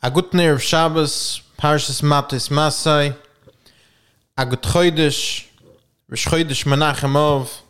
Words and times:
A 0.00 0.12
of 0.12 0.62
Shabbos, 0.62 1.42
Parshas 1.58 2.02
Matis 2.02 2.52
Masai, 2.52 3.12
a 4.36 4.46
gut 4.46 4.62
choydish, 4.62 5.48
Rish 6.06 6.24
choydish 6.24 6.64
Menachem 6.64 7.16
Ov. 7.16 7.62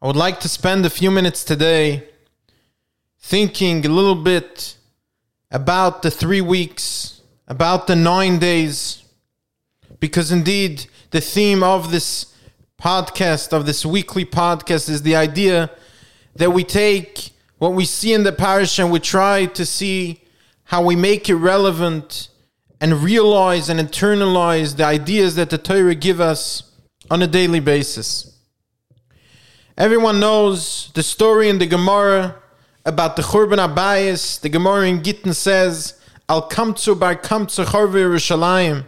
I 0.00 0.06
would 0.06 0.14
like 0.14 0.38
to 0.38 0.48
spend 0.48 0.86
a 0.86 0.90
few 0.90 1.10
minutes 1.10 1.42
today 1.42 2.04
thinking 3.18 3.84
a 3.84 3.88
little 3.88 4.14
bit 4.14 4.76
about 5.50 6.02
the 6.02 6.12
three 6.12 6.40
weeks, 6.40 7.20
about 7.48 7.88
the 7.88 7.96
nine 7.96 8.38
days, 8.38 9.02
because 9.98 10.30
indeed 10.30 10.86
the 11.10 11.20
theme 11.20 11.64
of 11.64 11.90
this 11.90 12.36
podcast, 12.80 13.52
of 13.52 13.66
this 13.66 13.84
weekly 13.84 14.24
podcast, 14.24 14.88
is 14.88 15.02
the 15.02 15.16
idea 15.16 15.72
that 16.36 16.52
we 16.52 16.62
take 16.62 17.30
what 17.58 17.72
we 17.72 17.84
see 17.84 18.12
in 18.12 18.22
the 18.22 18.30
parish 18.30 18.78
and 18.78 18.92
we 18.92 19.00
try 19.00 19.46
to 19.46 19.66
see 19.66 20.22
how 20.66 20.84
we 20.84 20.96
make 20.96 21.28
it 21.28 21.36
relevant 21.36 22.28
and 22.80 23.02
realize 23.02 23.68
and 23.68 23.80
internalize 23.80 24.76
the 24.76 24.84
ideas 24.84 25.36
that 25.36 25.50
the 25.50 25.58
Torah 25.58 25.94
give 25.94 26.20
us 26.20 26.72
on 27.10 27.22
a 27.22 27.26
daily 27.26 27.60
basis. 27.60 28.36
Everyone 29.78 30.20
knows 30.20 30.90
the 30.94 31.02
story 31.02 31.48
in 31.48 31.58
the 31.58 31.66
Gemara 31.66 32.36
about 32.84 33.16
the 33.16 33.22
Churban 33.22 33.58
Abayis. 33.58 34.40
The 34.40 34.48
Gemara 34.48 34.88
in 34.88 35.02
Gittin 35.02 35.34
says, 35.34 36.00
Al 36.28 36.48
Kamtzu 36.48 36.98
bar 36.98 37.14
Kamtzu 37.14 37.64
Chorve 37.64 37.94
Yerushalayim. 37.94 38.86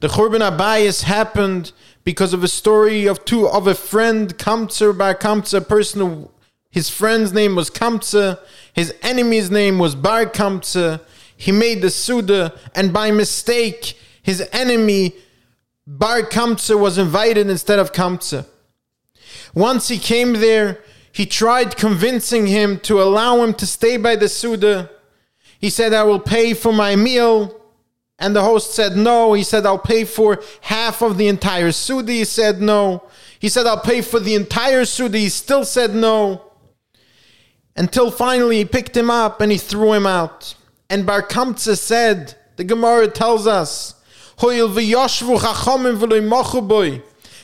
The 0.00 0.08
Churban 0.08 0.40
Abayis 0.40 1.04
happened 1.04 1.72
because 2.04 2.34
of 2.34 2.44
a 2.44 2.48
story 2.48 3.06
of 3.06 3.24
two 3.24 3.48
of 3.48 3.66
a 3.66 3.74
friend 3.74 4.36
Kamtzer 4.36 4.96
bar 4.96 5.14
Kamtzer, 5.14 5.58
a 5.58 5.60
person 5.62 6.00
who 6.00 6.30
his 6.70 6.88
friend's 6.88 7.32
name 7.32 7.56
was 7.56 7.70
Kamtze. 7.70 8.38
His 8.72 8.94
enemy's 9.02 9.50
name 9.50 9.78
was 9.78 9.94
Bar 9.94 10.26
Kamtze. 10.26 11.00
He 11.36 11.52
made 11.52 11.82
the 11.82 11.90
Suda, 11.90 12.58
and 12.74 12.92
by 12.92 13.10
mistake, 13.10 13.98
his 14.22 14.46
enemy, 14.52 15.14
Bar 15.86 16.22
Kamtze, 16.22 16.78
was 16.78 16.98
invited 16.98 17.48
instead 17.48 17.78
of 17.78 17.92
Kamtze. 17.92 18.46
Once 19.54 19.88
he 19.88 19.98
came 19.98 20.34
there, 20.34 20.78
he 21.12 21.26
tried 21.26 21.76
convincing 21.76 22.46
him 22.46 22.78
to 22.80 23.02
allow 23.02 23.42
him 23.42 23.54
to 23.54 23.66
stay 23.66 23.96
by 23.96 24.16
the 24.16 24.28
Suda. 24.28 24.90
He 25.58 25.70
said, 25.70 25.92
I 25.92 26.04
will 26.04 26.20
pay 26.20 26.54
for 26.54 26.72
my 26.72 26.94
meal. 26.94 27.56
And 28.18 28.36
the 28.36 28.42
host 28.42 28.74
said 28.74 28.96
no. 28.96 29.32
He 29.32 29.42
said, 29.42 29.64
I'll 29.64 29.78
pay 29.78 30.04
for 30.04 30.42
half 30.60 31.02
of 31.02 31.16
the 31.16 31.26
entire 31.26 31.72
Suda. 31.72 32.12
He 32.12 32.24
said 32.24 32.60
no. 32.60 33.02
He 33.38 33.48
said, 33.48 33.66
I'll 33.66 33.80
pay 33.80 34.02
for 34.02 34.20
the 34.20 34.34
entire 34.34 34.84
Suda. 34.84 35.16
He 35.18 35.30
still 35.30 35.64
said 35.64 35.94
no 35.94 36.49
until 37.76 38.10
finally 38.10 38.58
he 38.58 38.64
picked 38.64 38.96
him 38.96 39.10
up 39.10 39.40
and 39.40 39.50
he 39.52 39.58
threw 39.58 39.92
him 39.92 40.06
out. 40.06 40.54
And 40.88 41.06
Bar 41.06 41.22
Kamtze 41.22 41.78
said, 41.78 42.34
the 42.56 42.64
Gemara 42.64 43.08
tells 43.08 43.46
us, 43.46 43.94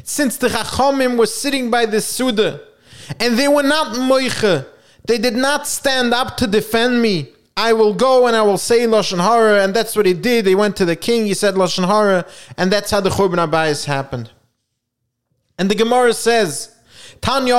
since 0.04 0.36
the 0.36 0.48
Chachamim 0.48 1.16
were 1.16 1.26
sitting 1.26 1.70
by 1.70 1.86
the 1.86 2.00
Suda, 2.00 2.60
and 3.20 3.38
they 3.38 3.48
were 3.48 3.62
not 3.62 3.96
moiche, 3.96 4.66
they 5.06 5.18
did 5.18 5.34
not 5.34 5.66
stand 5.66 6.12
up 6.12 6.36
to 6.38 6.46
defend 6.46 7.00
me. 7.00 7.32
I 7.56 7.72
will 7.72 7.94
go 7.94 8.26
and 8.26 8.36
I 8.36 8.42
will 8.42 8.58
say 8.58 8.80
Lashon 8.80 9.22
Hara, 9.22 9.64
and 9.64 9.72
that's 9.72 9.96
what 9.96 10.04
he 10.04 10.12
did. 10.12 10.46
He 10.46 10.54
went 10.54 10.76
to 10.76 10.84
the 10.84 10.96
king, 10.96 11.24
he 11.24 11.32
said 11.32 11.54
Lashon 11.54 11.86
Hara, 11.86 12.26
and 12.58 12.70
that's 12.70 12.90
how 12.90 13.00
the 13.00 13.08
Churban 13.10 13.36
Abayis 13.46 13.86
happened. 13.86 14.30
And 15.58 15.70
the 15.70 15.74
Gemara 15.74 16.12
says, 16.12 16.75
Tanya 17.20 17.54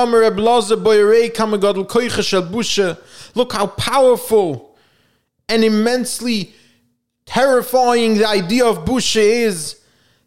Busha. 2.46 2.98
Look 3.34 3.52
how 3.52 3.66
powerful 3.66 4.76
and 5.48 5.64
immensely 5.64 6.54
terrifying 7.26 8.14
the 8.14 8.26
idea 8.28 8.64
of 8.64 8.84
Busha 8.84 9.20
is. 9.20 9.76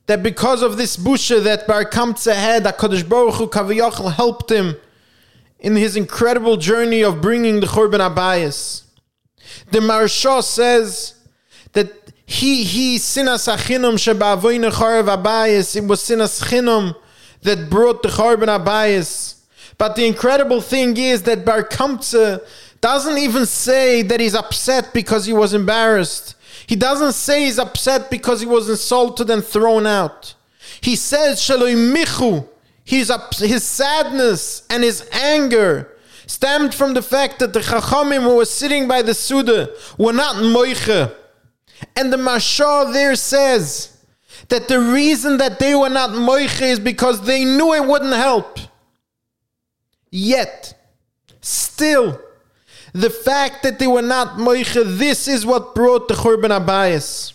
That 0.07 0.23
because 0.23 0.61
of 0.61 0.77
this 0.77 0.97
Busha 0.97 1.43
that 1.43 1.67
Bar 1.67 1.85
Kamtze 1.85 2.33
had, 2.35 2.63
HaKadosh 2.63 3.07
Baruch 3.07 3.35
Hu 3.35 3.47
Kaviyachal 3.47 4.11
helped 4.11 4.51
him 4.51 4.75
in 5.59 5.75
his 5.75 5.95
incredible 5.95 6.57
journey 6.57 7.03
of 7.03 7.21
bringing 7.21 7.59
the 7.59 7.67
Churban 7.67 7.99
Abayis. 7.99 8.83
The 9.71 9.79
Maharsha 9.79 10.43
says 10.43 11.13
that 11.73 12.11
he, 12.25 12.63
he, 12.63 12.97
sinas 12.97 13.47
achinum 13.53 13.95
sheba'avoyne 13.95 14.71
charev 14.71 15.15
abayis, 15.15 15.75
it 15.75 15.85
was 15.85 16.01
sinas 16.01 16.41
chinum 16.41 16.95
that 17.43 17.69
brought 17.69 18.03
the 18.03 18.09
Churban 18.09 18.47
Abayis. 18.47 19.35
But 19.77 19.95
the 19.95 20.05
incredible 20.05 20.61
thing 20.61 20.95
is 20.97 21.23
that 21.23 21.45
Bar 21.45 21.63
Kamtze 21.63 22.41
doesn't 22.81 23.17
even 23.17 23.45
say 23.45 24.01
that 24.01 24.19
he's 24.19 24.35
upset 24.35 24.93
because 24.93 25.25
he 25.25 25.33
was 25.33 25.53
embarrassed. 25.53 26.35
He 26.67 26.75
doesn't 26.75 27.13
say 27.13 27.45
he's 27.45 27.59
upset 27.59 28.09
because 28.09 28.41
he 28.41 28.47
was 28.47 28.69
insulted 28.69 29.29
and 29.29 29.43
thrown 29.43 29.85
out. 29.85 30.35
He 30.81 30.95
says, 30.95 31.39
Shaloi 31.39 31.75
Michu, 31.75 32.47
his, 32.83 33.11
his 33.37 33.63
sadness 33.63 34.65
and 34.69 34.83
his 34.83 35.07
anger 35.11 35.95
stemmed 36.25 36.73
from 36.73 36.93
the 36.93 37.01
fact 37.01 37.39
that 37.39 37.53
the 37.53 37.59
Chachamim 37.59 38.23
who 38.23 38.37
were 38.37 38.45
sitting 38.45 38.87
by 38.87 39.01
the 39.01 39.13
Suda 39.13 39.69
were 39.97 40.13
not 40.13 40.37
Moiche. 40.37 41.13
And 41.95 42.11
the 42.11 42.17
Maharsha 42.17 42.93
there 42.93 43.15
says, 43.15 43.90
that 44.49 44.67
the 44.67 44.79
reason 44.79 45.37
that 45.37 45.59
they 45.59 45.75
were 45.75 45.89
not 45.89 46.11
moiche 46.11 46.61
is 46.61 46.79
because 46.79 47.25
they 47.25 47.45
knew 47.45 47.73
it 47.73 47.85
wouldn't 47.85 48.13
help. 48.13 48.59
Yet, 50.09 50.77
still, 51.41 52.19
the 52.93 53.09
fact 53.09 53.63
that 53.63 53.79
they 53.79 53.87
were 53.87 54.01
not 54.01 54.37
moiche, 54.37 54.97
this 54.97 55.27
is 55.27 55.45
what 55.45 55.73
brought 55.73 56.07
the 56.07 56.15
Churban 56.15 56.49
Abayis. 56.49 57.33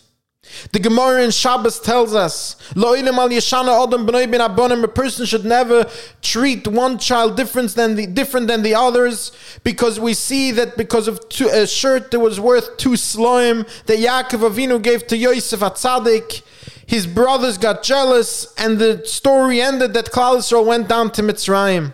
The 0.72 0.78
Gemara 0.78 1.25
in 1.25 1.33
Shabbos 1.33 1.81
tells 1.81 2.15
us, 2.15 2.56
a 2.77 4.88
person 4.88 5.27
should 5.27 5.44
never 5.44 5.91
treat 6.23 6.69
one 6.69 6.99
child 6.99 7.37
different 7.37 7.75
than 7.75 7.97
the 7.97 8.06
different 8.06 8.47
than 8.47 8.62
the 8.62 8.75
others, 8.75 9.33
because 9.65 9.99
we 9.99 10.15
see 10.15 10.53
that 10.53 10.77
because 10.77 11.09
of 11.09 11.28
two, 11.28 11.49
a 11.49 11.67
shirt 11.67 12.12
that 12.12 12.21
was 12.21 12.38
worth 12.38 12.77
two 12.77 12.91
sloim 12.91 13.67
that 13.87 13.99
Yaakov 13.99 14.50
Avinu 14.50 14.81
gave 14.81 15.06
to 15.09 15.17
Yosef 15.17 15.61
Atzadik, 15.61 16.43
his 16.87 17.07
brothers 17.07 17.59
got 17.59 17.83
jealous, 17.83 18.55
and 18.57 18.79
the 18.79 19.05
story 19.05 19.61
ended 19.61 19.93
that 19.95 20.13
Klal 20.13 20.67
went 20.67 20.89
down 20.89 21.11
to 21.13 21.23
Mitzrayim. 21.23 21.93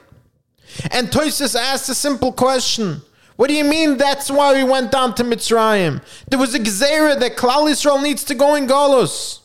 And 0.91 1.09
Toisus 1.09 1.59
asked 1.59 1.89
a 1.89 1.95
simple 1.95 2.33
question. 2.33 3.03
What 3.37 3.49
do 3.49 3.55
you 3.55 3.65
mean 3.65 3.97
that's 3.97 4.31
why 4.31 4.53
we 4.53 4.65
went 4.65 4.93
down 4.93 5.15
to 5.15 5.25
Mitzrayim? 5.25 6.03
There 6.29 6.39
was 6.39 6.55
a 6.55 6.61
gzera 6.61 7.19
that 7.19 7.37
Klal 7.37 7.69
Yisrael 7.69 8.03
needs 8.03 8.25
to 8.25 8.35
go 8.35 8.55
in 8.55 8.67
Golos. 8.67 9.41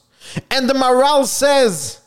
And 0.51 0.69
the 0.69 0.73
Maharal 0.73 1.25
says 1.25 2.01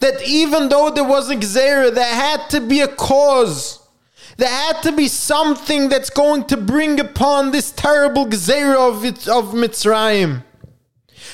that 0.00 0.22
even 0.26 0.68
though 0.68 0.90
there 0.90 1.04
was 1.04 1.30
a 1.30 1.36
gzera, 1.36 1.94
there 1.94 2.14
had 2.14 2.48
to 2.50 2.60
be 2.60 2.80
a 2.80 2.88
cause. 2.88 3.78
There 4.36 4.48
had 4.48 4.82
to 4.82 4.92
be 4.92 5.08
something 5.08 5.88
that's 5.88 6.10
going 6.10 6.44
to 6.44 6.56
bring 6.56 7.00
upon 7.00 7.50
this 7.50 7.70
terrible 7.70 8.26
gzera 8.26 8.76
of, 8.76 9.04
of 9.28 9.54
Mitzrayim. 9.54 10.44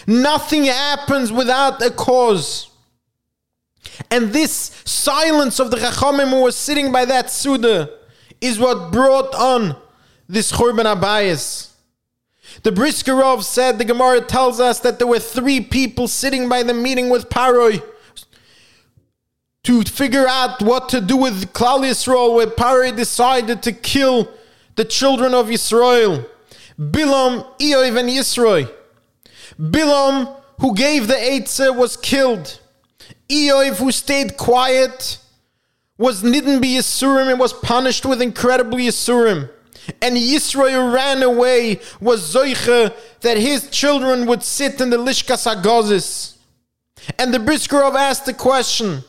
Nothing 0.09 0.65
happens 0.65 1.31
without 1.31 1.83
a 1.83 1.91
cause. 1.91 2.71
And 4.11 4.33
this 4.33 4.51
silence 4.87 5.61
of 5.61 5.71
the 5.71 5.77
Chachamim 5.77 6.31
who 6.31 6.45
was 6.45 6.57
sitting 6.57 6.91
by 6.91 7.05
that 7.05 7.31
Suda 7.31 7.91
is 8.41 8.59
what 8.59 8.91
brought 8.91 9.35
on 9.35 9.77
this 10.27 10.51
Churban 10.51 10.87
Abayis. 10.87 11.73
The 12.63 12.71
Briskerov 12.71 13.43
said, 13.43 13.79
the 13.79 13.85
Gemara 13.85 14.23
tells 14.23 14.61
us 14.61 14.81
that 14.81 14.99
there 14.99 15.07
were 15.07 15.19
three 15.19 15.61
people 15.61 16.09
sitting 16.09 16.49
by 16.49 16.63
the 16.63 16.73
meeting 16.73 17.11
with 17.11 17.29
Paroi 17.29 17.83
to 19.65 19.83
figure 19.83 20.27
out 20.27 20.63
what 20.63 20.89
to 20.89 21.03
do 21.03 21.19
with 21.19 21.53
Klal 21.53 21.81
Yisrael, 21.81 22.35
where 22.35 22.47
Paroi 22.47 22.97
decided 22.97 23.63
to 23.65 23.73
kill 23.73 24.31
the 24.77 24.87
children 24.87 25.35
of 25.35 25.49
Yisrael. 25.49 26.27
Bilam, 26.81 27.45
Eoiv, 27.59 28.01
and 28.01 28.09
Yisroi. 28.09 28.73
Bilam, 29.59 30.35
who 30.61 30.75
gave 30.75 31.09
the 31.09 31.15
Eitzah, 31.15 31.71
uh, 31.71 31.73
was 31.73 31.97
killed. 31.97 32.61
Eoiv, 33.29 33.77
who 33.77 33.93
stayed 33.93 34.37
quiet, 34.37 35.19
was 35.97 36.23
didn't 36.23 36.61
be 36.61 36.77
Yisurim 36.77 37.31
and 37.31 37.41
was 37.41 37.53
punished 37.53 38.07
with 38.07 38.23
incredibly 38.23 38.85
Yisurim. 38.85 39.51
And 40.03 40.17
Yisroi 40.17 40.93
ran 40.93 41.23
away, 41.23 41.81
was 42.01 42.35
Zoiche, 42.35 42.95
that 43.21 43.39
his 43.39 43.71
children 43.71 44.27
would 44.27 44.43
sit 44.43 44.81
in 44.81 44.91
the 44.91 44.97
Lishkas 44.97 45.47
Agozis. 45.53 46.37
And 47.19 47.33
the 47.33 47.39
Briskerov 47.39 47.95
asked 47.95 48.27
the 48.27 48.35
question. 48.35 49.03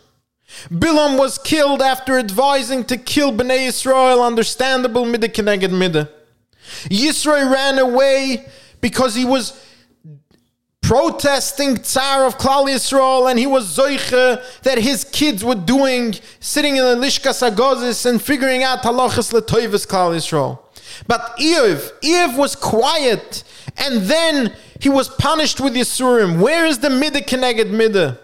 Bilam 0.69 1.19
was 1.19 1.37
killed 1.37 1.81
after 1.81 2.17
advising 2.17 2.83
to 2.85 2.97
kill 2.97 3.31
Bnei 3.31 3.67
Yisrael, 3.67 4.25
understandable 4.25 5.05
Midah 5.05 5.31
Keneged 5.31 5.69
Midah. 5.69 6.09
Yisrael 6.85 7.51
ran 7.51 7.77
away 7.77 8.45
because 8.81 9.15
he 9.15 9.25
was 9.25 9.63
protesting 10.89 11.77
Tsar 11.77 12.25
of 12.25 12.39
Klal 12.39 12.65
Yisroi, 12.65 13.29
and 13.29 13.37
he 13.37 13.45
was 13.45 13.77
Zoiche 13.77 14.61
that 14.63 14.79
his 14.79 15.03
kids 15.03 15.45
were 15.45 15.53
doing, 15.53 16.15
sitting 16.39 16.77
in 16.77 16.83
the 16.83 16.95
Lishka 16.95 17.29
Sagozis 17.29 18.07
and 18.07 18.19
figuring 18.19 18.63
out 18.63 18.79
halachas 18.79 19.31
letoivis 19.31 19.85
Klal 19.85 20.15
Yisrael. 20.15 20.57
But 21.05 21.35
Eve, 21.37 21.91
Eve 22.01 22.35
was 22.35 22.55
quiet, 22.55 23.43
And 23.77 24.01
then 24.05 24.55
he 24.79 24.89
was 24.89 25.09
punished 25.09 25.61
with 25.61 25.75
Yisurim. 25.75 26.39
Where 26.39 26.65
is 26.65 26.79
the 26.79 26.89
Midah 26.89 27.23
Keneged 27.23 27.69
Midah? 27.69 28.17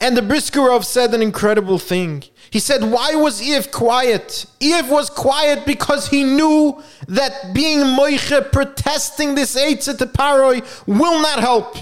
And 0.00 0.16
the 0.16 0.20
Briskerov 0.20 0.84
said 0.84 1.14
an 1.14 1.22
incredible 1.22 1.78
thing. 1.78 2.24
He 2.50 2.60
said, 2.60 2.82
Why 2.82 3.14
was 3.14 3.42
Eve 3.42 3.70
quiet? 3.70 4.46
Eve 4.60 4.90
was 4.90 5.10
quiet 5.10 5.66
because 5.66 6.08
he 6.08 6.24
knew 6.24 6.82
that 7.08 7.54
being 7.54 7.80
Moiche, 7.80 8.52
protesting 8.52 9.34
this 9.34 9.56
Eitzah 9.56 9.98
to 9.98 10.06
Paroi, 10.06 10.62
will 10.86 11.20
not 11.20 11.40
help. 11.40 11.76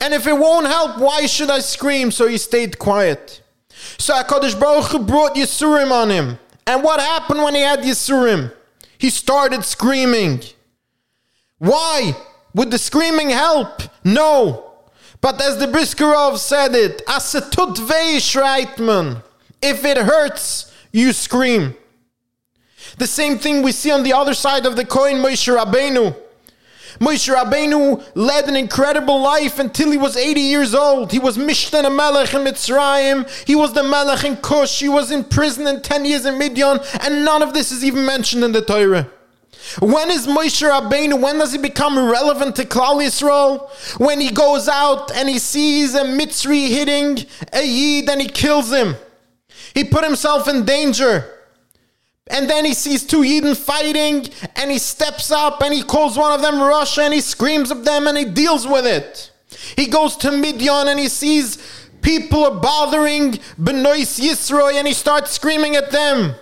And 0.00 0.14
if 0.14 0.26
it 0.26 0.36
won't 0.36 0.66
help, 0.66 0.98
why 0.98 1.26
should 1.26 1.50
I 1.50 1.60
scream? 1.60 2.10
So 2.10 2.28
he 2.28 2.38
stayed 2.38 2.78
quiet. 2.78 3.42
So 3.98 4.14
HaKadosh 4.14 4.58
Baruch 4.58 4.90
Hu 4.90 5.00
brought 5.00 5.34
Yisurim 5.34 5.90
on 5.90 6.10
him. 6.10 6.38
And 6.66 6.84
what 6.84 7.00
happened 7.00 7.42
when 7.42 7.54
he 7.54 7.62
had 7.62 7.80
Yisurim? 7.80 8.52
He 8.98 9.10
started 9.10 9.64
screaming. 9.64 10.42
Why? 11.58 12.16
Would 12.54 12.70
the 12.70 12.78
screaming 12.78 13.30
help? 13.30 13.82
No. 14.04 14.69
But 15.20 15.40
as 15.40 15.58
the 15.58 15.66
Briskerov 15.66 16.38
said 16.38 16.74
it. 16.74 17.02
If 19.62 19.84
it 19.84 19.98
hurts, 19.98 20.72
you 20.92 21.12
scream. 21.12 21.76
The 22.96 23.06
same 23.06 23.38
thing 23.38 23.62
we 23.62 23.72
see 23.72 23.90
on 23.90 24.02
the 24.02 24.12
other 24.12 24.34
side 24.34 24.66
of 24.66 24.76
the 24.76 24.84
coin, 24.84 25.16
Moshe 25.16 25.54
Rabbeinu. 25.54 26.16
Moshe 26.98 27.34
Rabbeinu 27.34 28.04
led 28.14 28.48
an 28.48 28.56
incredible 28.56 29.20
life 29.20 29.58
until 29.58 29.90
he 29.90 29.96
was 29.96 30.16
80 30.16 30.40
years 30.40 30.74
old. 30.74 31.12
He 31.12 31.18
was 31.18 31.38
Mishtan 31.38 31.86
a 31.86 31.90
Melech 31.90 32.34
in 32.34 32.40
Mitzrayim. 32.40 33.28
He 33.46 33.54
was 33.54 33.72
the 33.72 33.82
Melech 33.82 34.24
in 34.24 34.36
Kush. 34.36 34.80
He 34.80 34.88
was 34.88 35.10
in 35.10 35.24
prison 35.24 35.66
in 35.66 35.82
10 35.82 36.04
years 36.04 36.26
in 36.26 36.38
Midian. 36.38 36.80
And 37.00 37.24
none 37.24 37.42
of 37.42 37.54
this 37.54 37.70
is 37.70 37.84
even 37.84 38.04
mentioned 38.04 38.44
in 38.44 38.52
the 38.52 38.62
Torah. 38.62 39.08
When 39.78 40.10
is 40.10 40.26
Moshe 40.26 40.68
Rabbeinu, 40.68 41.20
when 41.20 41.38
does 41.38 41.52
he 41.52 41.58
become 41.58 41.96
relevant 42.10 42.56
to 42.56 42.64
Klal 42.64 42.96
Yisrael? 42.96 43.70
When 44.00 44.20
he 44.20 44.30
goes 44.30 44.68
out 44.68 45.12
and 45.12 45.28
he 45.28 45.38
sees 45.38 45.94
a 45.94 46.02
Mitzri 46.02 46.68
hitting 46.68 47.24
a 47.52 47.64
Yid 47.64 48.08
and 48.08 48.20
he 48.20 48.28
kills 48.28 48.72
him. 48.72 48.96
He 49.74 49.84
put 49.84 50.04
himself 50.04 50.48
in 50.48 50.64
danger. 50.64 51.36
And 52.26 52.48
then 52.48 52.64
he 52.64 52.74
sees 52.74 53.04
two 53.04 53.22
Yidden 53.22 53.56
fighting, 53.56 54.28
and 54.54 54.70
he 54.70 54.78
steps 54.78 55.32
up 55.32 55.62
and 55.62 55.74
he 55.74 55.82
calls 55.82 56.16
one 56.16 56.32
of 56.32 56.42
them 56.42 56.54
Rasha 56.54 57.04
and 57.04 57.14
he 57.14 57.20
screams 57.20 57.72
at 57.72 57.84
them 57.84 58.06
and 58.06 58.16
he 58.16 58.24
deals 58.24 58.66
with 58.66 58.86
it. 58.86 59.32
He 59.76 59.86
goes 59.86 60.16
to 60.18 60.30
Midian 60.30 60.88
and 60.88 60.98
he 60.98 61.08
sees 61.08 61.58
people 62.02 62.44
are 62.44 62.60
bothering 62.60 63.32
Benois 63.58 64.18
Yisroi 64.20 64.74
and 64.74 64.86
he 64.86 64.94
starts 64.94 65.32
screaming 65.32 65.76
at 65.76 65.90
them. 65.90 66.34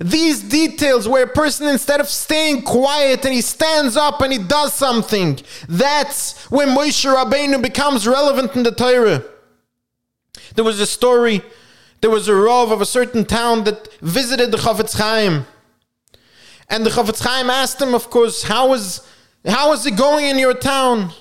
These 0.00 0.42
details 0.42 1.08
where 1.08 1.24
a 1.24 1.28
person 1.28 1.68
instead 1.68 2.00
of 2.00 2.08
staying 2.08 2.62
quiet 2.62 3.24
and 3.24 3.32
he 3.32 3.40
stands 3.40 3.96
up 3.96 4.20
and 4.20 4.32
he 4.32 4.38
does 4.38 4.72
something, 4.72 5.38
that's 5.68 6.50
when 6.50 6.68
Moshe 6.68 7.04
Rabbeinu 7.04 7.62
becomes 7.62 8.06
relevant 8.06 8.56
in 8.56 8.62
the 8.62 8.72
Torah. 8.72 9.22
There 10.54 10.64
was 10.64 10.80
a 10.80 10.86
story 10.86 11.42
there 12.00 12.10
was 12.10 12.28
a 12.28 12.34
Rav 12.34 12.70
of 12.70 12.80
a 12.80 12.86
certain 12.86 13.24
town 13.24 13.64
that 13.64 13.92
visited 14.00 14.50
the 14.50 14.58
Chafetz 14.58 14.96
Chaim. 14.96 15.46
And 16.68 16.84
the 16.84 16.90
Chafetz 16.90 17.22
Chaim 17.22 17.48
asked 17.48 17.80
him, 17.80 17.94
of 17.94 18.10
course, 18.10 18.44
how 18.44 18.72
is, 18.74 19.06
how 19.44 19.72
is 19.72 19.86
it 19.86 19.96
going 19.96 20.26
in 20.26 20.38
your 20.38 20.54
town? 20.54 21.12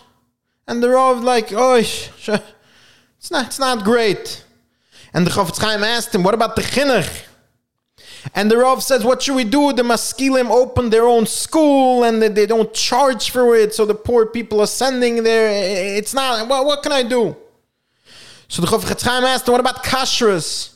And 0.68 0.84
the 0.84 0.90
Rav 0.90 1.24
like, 1.24 1.52
oh, 1.54 1.76
it's 1.76 3.32
not, 3.32 3.46
it's 3.46 3.60
not 3.60 3.84
great. 3.84 4.44
And 5.14 5.26
the 5.26 5.32
Chafetz 5.32 5.60
Chaim 5.60 5.84
asked 5.84 6.14
him, 6.14 6.24
what 6.24 6.34
about 6.34 6.56
the 6.56 6.62
Chinuch? 6.62 7.26
And 8.34 8.50
the 8.50 8.58
Rav 8.58 8.82
says, 8.82 9.04
what 9.04 9.22
should 9.22 9.36
we 9.36 9.44
do? 9.44 9.72
The 9.72 9.84
Maskilim 9.84 10.50
open 10.50 10.90
their 10.90 11.06
own 11.06 11.26
school 11.26 12.04
and 12.04 12.22
they 12.22 12.46
don't 12.46 12.74
charge 12.74 13.30
for 13.30 13.56
it, 13.56 13.74
so 13.74 13.86
the 13.86 13.94
poor 13.96 14.26
people 14.26 14.60
are 14.62 14.68
sending 14.68 15.24
there. 15.24 15.50
It's 15.98 16.14
not, 16.14 16.48
what 16.48 16.82
can 16.82 16.92
I 16.92 17.04
do? 17.04 17.36
So 18.48 18.62
the 18.62 18.68
Chofetz 18.68 19.04
Chaim 19.04 19.24
asked 19.24 19.48
what 19.48 19.60
about 19.60 19.84
kashrus? 19.84 20.76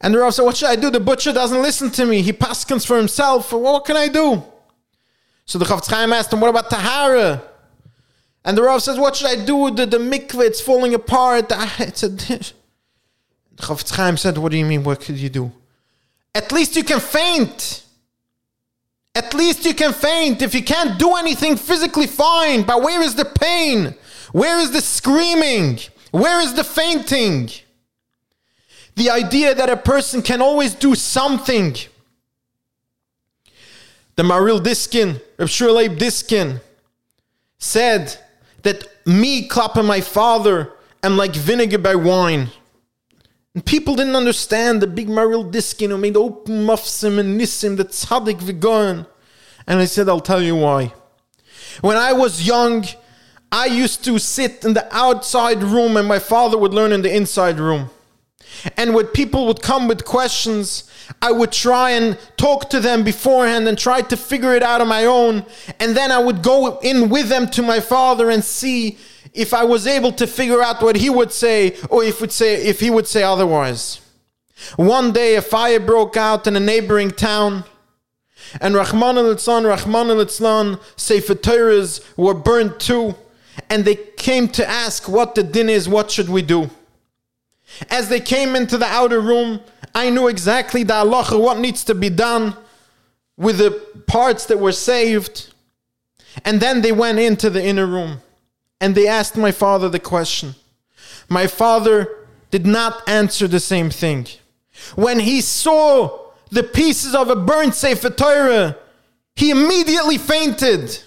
And 0.00 0.14
the 0.14 0.18
Rav 0.18 0.34
said, 0.34 0.42
what 0.42 0.56
should 0.56 0.68
I 0.68 0.76
do? 0.76 0.90
The 0.90 1.00
butcher 1.00 1.32
doesn't 1.32 1.62
listen 1.62 1.90
to 1.92 2.04
me. 2.04 2.22
He 2.22 2.32
paskins 2.32 2.86
for 2.86 2.96
himself. 2.96 3.50
Well, 3.52 3.62
what 3.62 3.84
can 3.84 3.96
I 3.96 4.08
do? 4.08 4.42
So 5.44 5.58
the 5.58 5.64
Chofetz 5.64 5.90
Chaim 5.90 6.12
asked 6.12 6.32
him, 6.32 6.40
what 6.40 6.50
about 6.50 6.70
tahara? 6.70 7.42
And 8.44 8.56
the 8.56 8.62
Rav 8.62 8.82
says, 8.82 8.98
what 8.98 9.16
should 9.16 9.28
I 9.28 9.44
do? 9.44 9.70
The, 9.70 9.86
the 9.86 9.98
mikveh, 9.98 10.46
it's 10.46 10.60
falling 10.60 10.94
apart. 10.94 11.46
It's 11.80 12.02
a... 12.02 12.08
The 12.08 12.52
Chofetz 13.58 13.94
Chaim 13.94 14.16
said, 14.16 14.38
what 14.38 14.52
do 14.52 14.58
you 14.58 14.66
mean, 14.66 14.84
what 14.84 15.00
could 15.00 15.16
you 15.16 15.30
do? 15.30 15.50
At 16.36 16.52
least 16.52 16.76
you 16.76 16.84
can 16.84 17.00
faint. 17.00 17.82
At 19.14 19.32
least 19.32 19.64
you 19.64 19.72
can 19.72 19.94
faint. 19.94 20.42
If 20.42 20.54
you 20.54 20.62
can't 20.62 20.98
do 20.98 21.16
anything 21.16 21.56
physically, 21.56 22.06
fine. 22.06 22.62
But 22.62 22.82
where 22.82 23.02
is 23.02 23.14
the 23.14 23.24
pain? 23.24 23.94
Where 24.32 24.58
is 24.58 24.70
the 24.70 24.82
screaming? 24.82 25.78
Where 26.10 26.42
is 26.42 26.52
the 26.52 26.62
fainting? 26.62 27.48
The 28.96 29.08
idea 29.08 29.54
that 29.54 29.70
a 29.70 29.78
person 29.78 30.20
can 30.20 30.42
always 30.42 30.74
do 30.74 30.94
something. 30.94 31.74
The 34.16 34.22
Maharil 34.22 34.62
Diskin, 34.62 35.22
Reb 35.38 35.98
Diskin, 35.98 36.60
said 37.56 38.14
that 38.60 38.86
me 39.06 39.48
clapping 39.48 39.86
my 39.86 40.02
father 40.02 40.72
am 41.02 41.16
like 41.16 41.34
vinegar 41.34 41.78
by 41.78 41.94
wine. 41.94 42.50
And 43.56 43.64
people 43.64 43.94
didn't 43.94 44.16
understand 44.16 44.82
the 44.82 44.86
big 44.86 45.08
Maharil 45.08 45.50
Diskin 45.50 45.88
who 45.88 45.96
made 45.96 46.14
open 46.14 46.66
mufsim 46.66 47.18
and 47.18 47.40
nissim, 47.40 47.78
the 47.78 47.86
tzaddik 47.86 48.38
v'goen. 48.38 49.06
And 49.66 49.78
I 49.78 49.86
said, 49.86 50.10
I'll 50.10 50.20
tell 50.20 50.42
you 50.42 50.56
why. 50.56 50.92
When 51.80 51.96
I 51.96 52.12
was 52.12 52.46
young, 52.46 52.84
I 53.50 53.64
used 53.64 54.04
to 54.04 54.18
sit 54.18 54.62
in 54.62 54.74
the 54.74 54.86
outside 54.94 55.62
room 55.62 55.96
and 55.96 56.06
my 56.06 56.18
father 56.18 56.58
would 56.58 56.74
learn 56.74 56.92
in 56.92 57.00
the 57.00 57.16
inside 57.16 57.58
room. 57.58 57.88
And 58.76 58.94
when 58.94 59.06
people 59.06 59.46
would 59.46 59.62
come 59.62 59.88
with 59.88 60.04
questions, 60.04 60.90
I 61.22 61.32
would 61.32 61.50
try 61.50 61.92
and 61.92 62.18
talk 62.36 62.68
to 62.70 62.80
them 62.80 63.04
beforehand 63.04 63.68
and 63.68 63.78
try 63.78 64.02
to 64.02 64.18
figure 64.18 64.54
it 64.54 64.62
out 64.62 64.82
on 64.82 64.88
my 64.88 65.06
own. 65.06 65.46
And 65.80 65.96
then 65.96 66.12
I 66.12 66.18
would 66.18 66.42
go 66.42 66.78
in 66.80 67.08
with 67.08 67.30
them 67.30 67.48
to 67.52 67.62
my 67.62 67.80
father 67.80 68.28
and 68.28 68.44
see 68.44 68.98
if 69.36 69.52
I 69.54 69.64
was 69.64 69.86
able 69.86 70.12
to 70.12 70.26
figure 70.26 70.62
out 70.62 70.82
what 70.82 70.96
he 70.96 71.10
would 71.10 71.30
say 71.30 71.76
or 71.90 72.02
if, 72.02 72.20
would 72.20 72.32
say, 72.32 72.66
if 72.66 72.80
he 72.80 72.90
would 72.90 73.06
say 73.06 73.22
otherwise. 73.22 74.00
One 74.76 75.12
day 75.12 75.36
a 75.36 75.42
fire 75.42 75.78
broke 75.78 76.16
out 76.16 76.46
in 76.46 76.56
a 76.56 76.60
neighboring 76.60 77.10
town. 77.10 77.64
And 78.60 78.74
Rahman 78.74 79.18
al-Itzlan, 79.18 79.68
Rahman 79.68 80.10
al-Itzlan, 80.10 80.80
Sefer 80.96 81.34
Torahs 81.34 82.02
were 82.16 82.34
burned 82.34 82.80
too 82.80 83.14
and 83.70 83.84
they 83.84 83.96
came 84.16 84.48
to 84.48 84.68
ask 84.68 85.08
what 85.08 85.34
the 85.34 85.42
din 85.42 85.68
is, 85.68 85.88
what 85.88 86.10
should 86.10 86.28
we 86.28 86.42
do? 86.42 86.70
As 87.90 88.08
they 88.08 88.20
came 88.20 88.54
into 88.54 88.78
the 88.78 88.86
outer 88.86 89.20
room, 89.20 89.60
I 89.94 90.10
knew 90.10 90.28
exactly 90.28 90.82
the 90.82 90.94
halacha, 90.94 91.40
what 91.40 91.58
needs 91.58 91.84
to 91.84 91.94
be 91.94 92.10
done 92.10 92.56
with 93.36 93.58
the 93.58 93.70
parts 94.06 94.46
that 94.46 94.58
were 94.58 94.72
saved. 94.72 95.52
And 96.44 96.60
then 96.60 96.82
they 96.82 96.92
went 96.92 97.18
into 97.18 97.50
the 97.50 97.64
inner 97.64 97.86
room 97.86 98.20
and 98.80 98.94
they 98.94 99.08
asked 99.08 99.36
my 99.36 99.52
father 99.52 99.88
the 99.88 100.00
question. 100.00 100.54
My 101.28 101.46
father 101.46 102.08
did 102.50 102.66
not 102.66 103.08
answer 103.08 103.48
the 103.48 103.60
same 103.60 103.90
thing. 103.90 104.26
When 104.94 105.20
he 105.20 105.40
saw 105.40 106.30
the 106.50 106.62
pieces 106.62 107.14
of 107.14 107.28
a 107.28 107.36
burnt 107.36 107.74
Sefer 107.74 108.10
Torah, 108.10 108.76
he 109.34 109.50
immediately 109.50 110.18
fainted. 110.18 110.98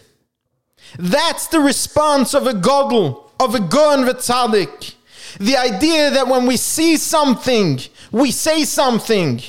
That's 0.98 1.48
the 1.48 1.60
response 1.60 2.34
of 2.34 2.48
a 2.48 2.54
godel, 2.54 3.30
of 3.40 3.56
a 3.56 3.60
gon 3.60 4.06
v'tzadik. 4.06 4.96
The 5.40 5.58
idea 5.58 6.10
that 6.12 6.28
when 6.28 6.46
we 6.46 6.58
see 6.58 6.98
something, 6.98 7.80
we 8.12 8.32
say 8.32 8.66
something. 8.66 9.42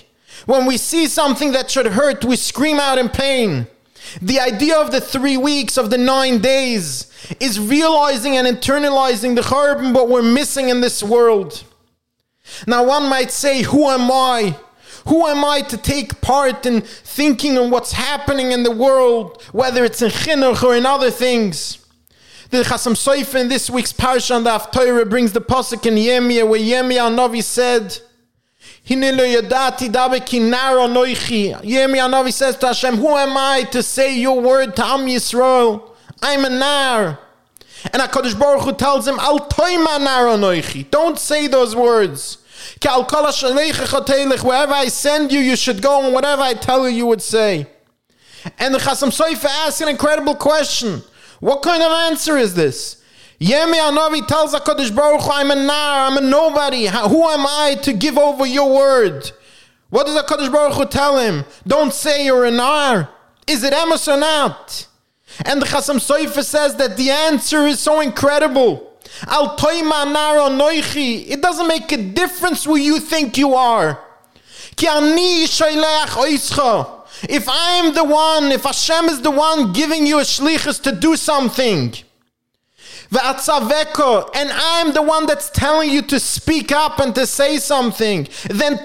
When 0.47 0.67
we 0.67 0.77
see 0.77 1.07
something 1.07 1.53
that 1.53 1.71
should 1.71 1.87
hurt, 1.87 2.25
we 2.25 2.37
scream 2.37 2.79
out 2.79 2.99
in 2.99 3.09
pain. 3.09 3.67
The 4.21 4.41
idea 4.41 4.77
of 4.77 4.91
the 4.91 5.01
three 5.01 5.37
weeks, 5.37 5.77
of 5.77 5.91
the 5.91 5.99
nine 5.99 6.39
days, 6.39 7.11
is 7.39 7.61
realizing 7.61 8.37
and 8.37 8.47
internalizing 8.47 9.35
the 9.35 9.43
churban 9.43 9.95
what 9.95 10.09
we're 10.09 10.23
missing 10.23 10.69
in 10.69 10.81
this 10.81 11.03
world. 11.03 11.65
Now, 12.67 12.85
one 12.85 13.09
might 13.09 13.31
say, 13.31 13.63
Who 13.63 13.89
am 13.89 14.11
I? 14.11 14.57
Who 15.07 15.27
am 15.27 15.45
I 15.45 15.63
to 15.63 15.77
take 15.77 16.21
part 16.21 16.67
in 16.67 16.83
thinking 16.83 17.57
on 17.57 17.71
what's 17.71 17.93
happening 17.93 18.53
in 18.53 18.63
the 18.63 18.71
world, 18.71 19.43
whether 19.53 19.85
it's 19.85 20.03
in 20.03 20.11
chinuch 20.11 20.63
or 20.63 20.77
in 20.77 20.85
other 20.85 21.11
things? 21.11 21.79
The 22.51 22.59
Chasam 22.59 22.95
Sofer 22.95 23.41
in 23.41 23.49
this 23.49 23.71
week's 23.71 23.93
parsha 23.93 24.35
on 24.35 24.45
the 24.45 24.51
Haftorah 24.51 25.09
brings 25.09 25.33
the 25.33 25.41
pasuk 25.41 25.87
in 25.87 25.95
Yemia 25.95 26.47
where 26.47 26.61
Yemia 26.61 27.09
Navi 27.15 27.43
said, 27.45 27.99
Navi 32.11 32.33
says 32.33 32.57
to 32.57 32.67
Hashem, 32.67 32.97
Who 32.97 33.17
am 33.17 33.37
I 33.37 33.63
to 33.71 33.85
say 33.85 34.19
your 34.19 34.41
word 34.41 34.75
to 34.75 34.85
Am 34.85 35.07
Yisrael? 35.07 35.91
I'm 36.21 36.45
a 36.45 36.51
nar. 36.51 37.21
And 37.93 38.03
HaKadosh 38.03 38.37
Baruch 38.37 38.63
Hu 38.65 38.73
tells 38.73 39.07
him, 39.07 39.21
Al 39.21 39.49
toima 39.49 40.03
naro 40.03 40.37
noichi. 40.37 40.91
Don't 40.91 41.21
say 41.21 41.47
those 41.47 41.77
words. 41.77 42.39
Wherever 42.83 44.73
I 44.73 44.89
send 44.89 45.31
you, 45.33 45.39
you 45.39 45.55
should 45.55 45.81
go, 45.81 46.05
and 46.05 46.13
whatever 46.13 46.43
I 46.43 46.55
tell 46.55 46.89
you, 46.89 46.97
you 46.97 47.07
would 47.07 47.23
say. 47.23 47.69
And 48.59 48.75
the 48.75 48.79
Chasam 48.79 49.17
Sofer 49.17 49.47
asks 49.47 49.81
an 49.81 49.89
incredible 49.89 50.35
question. 50.35 51.03
What 51.39 51.63
kind 51.63 51.83
of 51.83 51.93
answer 51.93 52.37
is 52.37 52.55
this? 52.55 53.00
Yemi 53.41 53.79
Anavi 53.79 54.27
tells 54.27 54.55
HaKadosh 54.55 54.95
Baruch 54.95 55.23
Hu, 55.23 55.31
I'm 55.33 55.51
a 55.51 55.55
nar, 55.55 56.09
I'm 56.09 56.19
a 56.19 56.21
nobody. 56.21 56.87
Who 56.87 57.25
am 57.25 57.47
I 57.47 57.75
to 57.83 57.95
give 57.95 58.19
over 58.19 58.45
your 58.45 58.71
word? 58.75 59.33
What 59.89 60.07
does 60.07 60.23
HaKadosh 60.23 60.53
Baruch 60.53 60.75
Hu 60.75 60.85
tell 60.87 61.19
him? 61.19 61.47
Don't 61.67 61.95
say 61.95 62.27
you're 62.27 62.45
a 62.45 62.51
nar. 62.51 63.09
Is 63.47 63.65
it 63.65 63.73
Amos 63.73 64.07
or 64.09 64.19
not? 64.19 64.87
And 65.47 65.63
the 65.63 65.67
Chasam 65.67 65.97
Sofer 65.97 66.45
says 66.45 66.77
that 66.77 66.99
the 66.99 67.11
answer 67.11 67.67
is 67.67 67.81
so 67.81 68.01
incredible. 68.01 68.93
Al 69.27 69.57
toima 69.57 70.13
naro 70.13 70.49
noichi. 70.51 71.27
It 71.31 71.41
doesn't 71.41 71.67
make 71.67 71.91
a 71.93 71.97
difference 71.97 72.65
who 72.65 72.77
you 72.77 73.01
think 73.01 73.39
you 73.39 73.55
are. 73.55 73.99
Ki 74.77 74.87
ani. 74.87 75.45
If 77.23 77.49
I'm 77.49 77.95
the 77.95 78.05
one, 78.05 78.53
if 78.53 78.65
Hashem 78.65 79.07
is 79.07 79.23
the 79.23 79.31
one 79.31 79.73
giving 79.73 80.07
you 80.07 80.19
a 80.19 80.23
shlichus 80.23 80.83
to 80.83 80.93
do 80.93 81.17
something, 81.17 81.95
and 84.37 84.51
I'm 84.53 84.93
the 84.93 85.03
one 85.03 85.27
that's 85.27 85.51
telling 85.51 85.91
you 85.91 86.03
to 86.03 86.21
speak 86.21 86.71
up 86.71 87.01
and 87.01 87.15
to 87.17 87.27
say 87.27 87.59
something, 87.59 88.29
then 88.49 88.79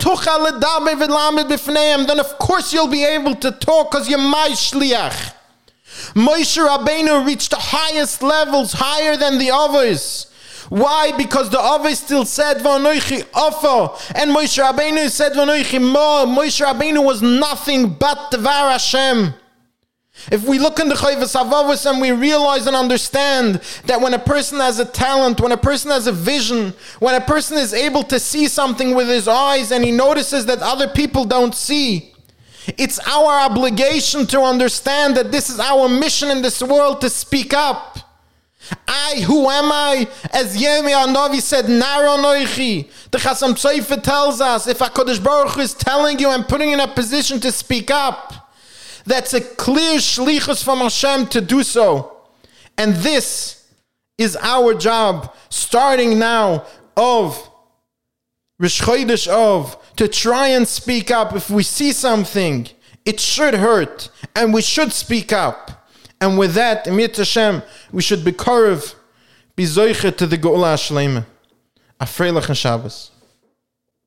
then 2.08 2.20
of 2.20 2.38
course 2.39 2.74
you'll 2.74 2.88
be 2.88 3.03
able 3.03 3.36
to 3.36 3.51
talk 3.51 3.91
because 3.91 4.10
you're 4.10 4.17
my 4.17 4.50
shliach. 4.50 5.34
Moshe 6.13 6.58
Rabbeinu 6.58 7.25
reached 7.25 7.51
the 7.51 7.58
highest 7.58 8.22
levels, 8.22 8.74
higher 8.74 9.15
than 9.15 9.38
the 9.38 9.51
others. 9.51 10.32
Why? 10.70 11.12
Because 11.15 11.51
the 11.51 11.58
Avos 11.58 11.98
still 11.98 12.25
said 12.25 12.55
and 14.15 14.32
Moshe 14.36 14.62
Rabbeinu 14.62 15.10
said 15.10 15.34
Mo. 15.84 16.25
Moshe 16.25 16.65
Rabbeinu 16.65 17.05
was 17.05 17.22
nothing 17.22 17.94
but 17.94 18.32
Devar 18.32 18.72
Hashem. 18.72 19.36
If 20.32 20.48
we 20.48 20.58
look 20.58 20.80
in 20.80 20.90
the 20.90 20.96
Chayvas 20.96 21.36
Avavos 21.36 21.90
and 21.90 22.02
we 22.02 22.12
realize 22.12 22.66
and 22.66 22.76
understand 22.76 23.62
that 23.86 24.02
when 24.02 24.14
a 24.14 24.20
person 24.20 24.60
has 24.60 24.80
a 24.80 24.86
talent, 24.86 25.40
when 25.40 25.52
a 25.52 25.58
person 25.58 25.92
has 25.92 26.08
a 26.08 26.12
vision, 26.12 26.74
when 27.00 27.16
a 27.16 27.22
person 27.22 27.58
is 27.58 27.74
able 27.74 28.02
to 28.04 28.20
see 28.20 28.48
something 28.48 28.96
with 28.96 29.08
his 29.08 29.28
eyes 29.28 29.72
and 29.72 29.84
he 29.84 29.92
notices 29.92 30.46
that 30.48 30.62
other 30.62 30.88
people 30.88 31.26
don't 31.26 31.54
see, 31.54 32.14
it's 32.78 33.00
our 33.08 33.32
obligation 33.46 34.26
to 34.28 34.42
understand 34.42 35.16
that 35.18 35.32
this 35.32 35.50
is 35.50 35.60
our 35.60 35.88
mission 35.88 36.32
in 36.32 36.42
this 36.42 36.62
world 36.64 37.02
to 37.02 37.10
speak 37.10 37.54
up. 37.54 38.00
I, 38.88 39.22
who 39.28 39.48
am 39.48 39.72
I? 39.72 40.08
As 40.32 40.58
Yemi 40.58 40.92
Anovi 40.92 41.40
said, 41.40 41.70
Naro 41.70 42.18
Noichi. 42.18 42.90
The 43.12 43.20
Chasam 43.20 43.54
Sofer 43.54 44.02
tells 44.02 44.42
us 44.42 44.66
if 44.66 44.80
HaKadosh 44.80 45.24
Baruch 45.24 45.52
Hu 45.52 45.62
is 45.62 45.76
telling 45.76 46.18
you 46.18 46.32
and 46.32 46.48
putting 46.48 46.70
you 46.70 46.74
in 46.74 46.80
a 46.80 46.88
position 46.88 47.40
to 47.42 47.52
speak 47.52 47.92
up, 47.92 48.45
that's 49.06 49.34
a 49.34 49.42
clear 49.42 50.00
shlichus 50.00 50.64
from 50.64 50.80
Hashem 50.80 51.28
to 51.28 51.42
do 51.42 51.64
so. 51.64 52.18
And 52.78 52.96
this 52.96 53.72
is 54.18 54.38
our 54.42 54.74
job, 54.74 55.34
starting 55.50 56.20
now 56.20 56.66
of 56.98 57.50
Rish 58.58 59.28
of, 59.28 59.96
to 59.98 60.08
try 60.08 60.48
and 60.48 60.68
speak 60.68 61.12
up 61.12 61.36
if 61.36 61.50
we 61.50 61.62
see 61.64 61.92
something. 61.92 62.68
It 63.04 63.20
should 63.20 63.56
hurt, 63.56 64.10
and 64.36 64.54
we 64.54 64.62
should 64.62 64.94
speak 64.94 65.34
up. 65.34 65.90
And 66.22 66.38
with 66.38 66.54
that, 66.54 66.88
Emir 66.88 67.10
Hashem, 67.14 67.62
we 67.92 68.02
should 68.02 68.24
be 68.24 68.32
Korev, 68.32 68.96
be 69.56 69.66
to 69.66 70.26
the 70.26 70.38
Geula 70.38 70.76
Shlema. 70.76 71.26
A 72.00 72.06
Freilich 72.06 72.48
and 72.48 72.58
Shabbos. 72.58 73.12